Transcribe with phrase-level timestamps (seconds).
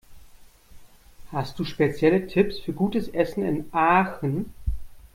[1.31, 4.51] Hast du spezielle Tipps für gutes Essen in Aachen?